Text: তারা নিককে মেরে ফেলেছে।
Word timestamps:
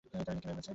তারা 0.11 0.31
নিককে 0.33 0.45
মেরে 0.47 0.53
ফেলেছে। 0.55 0.69